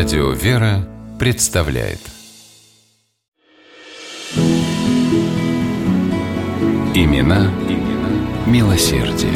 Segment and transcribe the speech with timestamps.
[0.00, 1.98] Радио «Вера» представляет
[6.94, 9.34] Имена, имена милосердие.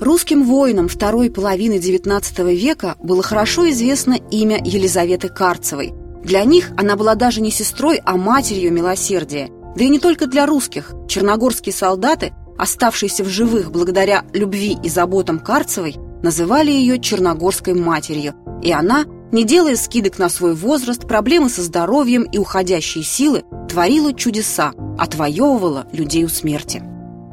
[0.00, 5.92] Русским воинам второй половины XIX века было хорошо известно имя Елизаветы Карцевой.
[6.22, 9.50] Для них она была даже не сестрой, а матерью милосердия.
[9.74, 10.92] Да и не только для русских.
[11.08, 18.34] Черногорские солдаты, оставшиеся в живых благодаря любви и заботам Карцевой, называли ее Черногорской матерью.
[18.62, 24.12] И она, не делая скидок на свой возраст, проблемы со здоровьем и уходящие силы, творила
[24.12, 26.82] чудеса, отвоевывала людей у смерти.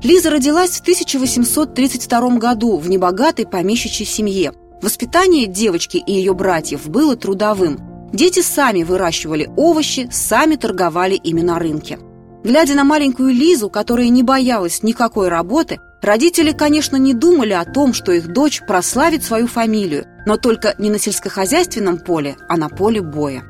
[0.03, 4.53] Лиза родилась в 1832 году в небогатой помещичьей семье.
[4.81, 7.79] Воспитание девочки и ее братьев было трудовым.
[8.13, 11.97] Дети сами выращивали овощи, сами торговали ими на рынке.
[12.43, 17.93] Глядя на маленькую Лизу, которая не боялась никакой работы, родители, конечно, не думали о том,
[17.93, 23.01] что их дочь прославит свою фамилию, но только не на сельскохозяйственном поле, а на поле
[23.01, 23.43] боя.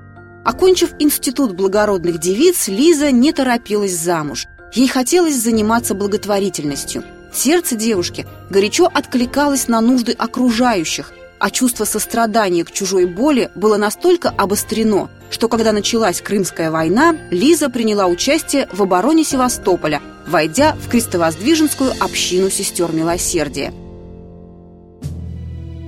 [0.46, 4.48] Окончив институт благородных девиц, Лиза не торопилась замуж.
[4.74, 7.04] Ей хотелось заниматься благотворительностью.
[7.34, 14.30] Сердце девушки горячо откликалось на нужды окружающих, а чувство сострадания к чужой боли было настолько
[14.30, 21.94] обострено, что когда началась Крымская война, Лиза приняла участие в обороне Севастополя, войдя в крестовоздвиженскую
[22.00, 23.74] общину сестер милосердия.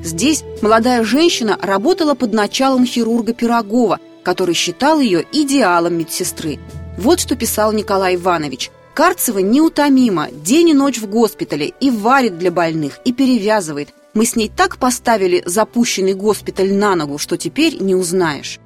[0.04, 6.60] Здесь молодая женщина работала под началом хирурга Пирогова, который считал ее идеалом медсестры.
[6.98, 8.72] Вот что писал Николай Иванович.
[8.94, 13.90] Карцева неутомима, день и ночь в госпитале, и варит для больных, и перевязывает.
[14.20, 18.60] Мы с ней так поставили запущенный госпиталь на ногу, что теперь не узнаешь.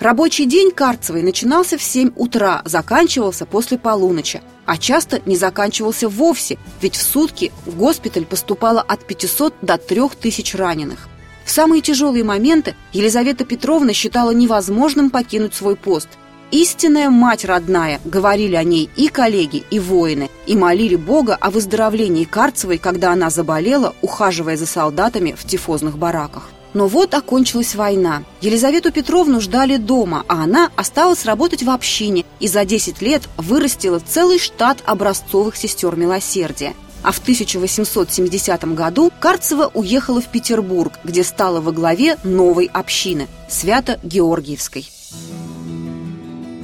[0.00, 6.58] Рабочий день Карцевой начинался в 7 утра, заканчивался после полуночи, а часто не заканчивался вовсе,
[6.82, 11.08] ведь в сутки в госпиталь поступало от 500 до 3000 раненых.
[11.44, 16.08] В самые тяжелые моменты Елизавета Петровна считала невозможным покинуть свой пост.
[16.50, 22.24] «Истинная мать родная»,— говорили о ней и коллеги, и воины, и молили Бога о выздоровлении
[22.24, 26.48] Карцевой, когда она заболела, ухаживая за солдатами в тифозных бараках.
[26.72, 28.22] Но вот окончилась война.
[28.40, 33.98] Елизавету Петровну ждали дома, а она осталась работать в общине и за 10 лет вырастила
[33.98, 36.74] целый штат образцовых сестер милосердия.
[37.02, 44.86] А в 1870 году Карцева уехала в Петербург, где стала во главе новой общины– Свято-Георгиевской.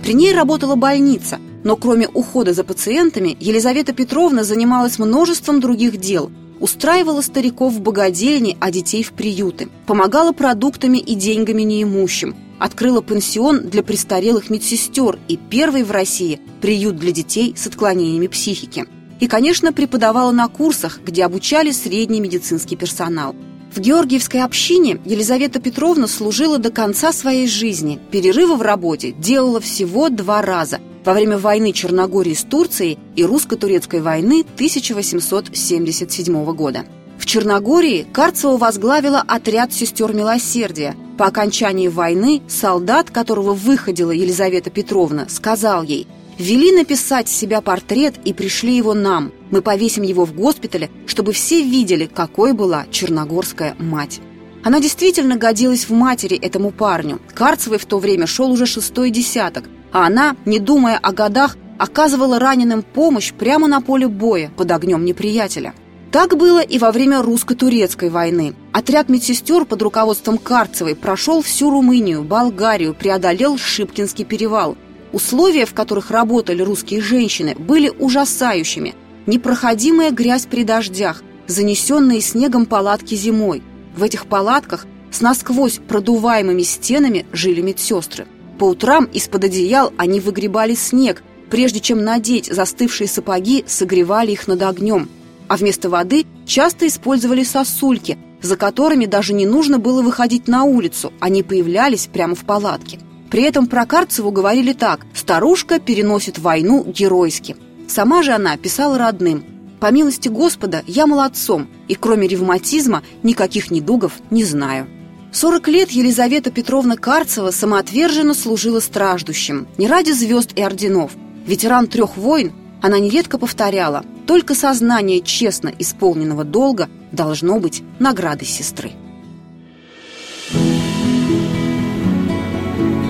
[0.05, 6.31] При ней работала больница, но кроме ухода за пациентами, Елизавета Петровна занималась множеством других дел–
[6.61, 13.69] устраивала стариков в богадельни, а детей в приюты, помогала продуктами и деньгами неимущим, открыла пансион
[13.69, 18.87] для престарелых медсестер и первый в России приют для детей с отклонениями психики.
[19.21, 23.35] И, конечно, преподавала на курсах, где обучали средний медицинский персонал.
[23.75, 27.99] В Георгиевской общине Елизавета Петровна служила до конца своей жизни.
[28.13, 34.01] Перерывы в работе делала всего два раза– во время войны Черногории с Турцией и русско-турецкой
[34.01, 36.85] войны 1877 года.
[37.19, 40.95] В Черногории Карцева возглавила отряд сестер милосердия.
[41.19, 46.07] По окончании войны солдат, которого выходила Елизавета Петровна, сказал ей
[46.39, 49.33] «Вели написать себя портрет и пришли его нам.
[49.51, 54.21] Мы повесим его в госпитале, чтобы все видели, какой была черногорская мать».
[54.65, 57.21] Она действительно годилась в матери этому парню.
[57.35, 62.39] Карцевой в то время шел уже шестой десяток, а она, не думая о годах, оказывала
[62.39, 65.75] раненым помощь прямо на поле боя под огнем неприятеля.
[66.11, 68.55] Так было и во время русско-турецкой войны.
[68.73, 74.77] Отряд медсестер под руководством Карцевой прошел всю Румынию, Болгарию, преодолел Шипкинский перевал.
[75.15, 78.95] Условия, в которых работали русские женщины, были ужасающими.
[79.27, 83.63] Непроходимая грязь при дождях, занесенные снегом палатки зимой–
[83.97, 88.27] в этих палатках с насквозь продуваемыми стенами жили медсестры.
[88.59, 94.63] По утрам из-под одеял они выгребали снег, прежде чем надеть застывшие сапоги, согревали их над
[94.63, 95.09] огнем.
[95.47, 101.13] А вместо воды часто использовали сосульки, за которыми даже не нужно было выходить на улицу,
[101.21, 102.99] они появлялись прямо в палатке.
[103.35, 107.57] При этом про Карцеву говорили так «старушка переносит войну геройски».
[107.89, 109.45] Сама же она писала родным
[109.81, 114.87] по милости Господа, я молодцом, и кроме ревматизма никаких недугов не знаю.
[115.33, 121.11] 40 лет Елизавета Петровна Карцева самоотверженно служила страждущим, не ради звезд и орденов.
[121.45, 122.53] Ветеран трех войн,
[122.83, 128.93] она нередко повторяла, только сознание честно исполненного долга должно быть наградой сестры.